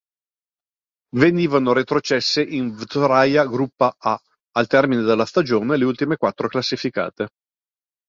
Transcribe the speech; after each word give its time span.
Venivano 1.15 1.73
retrocesse 1.73 2.41
in 2.41 2.73
Vtoraja 2.75 3.45
Gruppa 3.45 3.93
A 3.99 4.19
al 4.53 4.65
termine 4.65 5.03
della 5.03 5.25
stagione 5.27 5.77
le 5.77 5.85
ultime 5.85 6.17
quattro 6.17 6.47
classificate. 6.47 7.27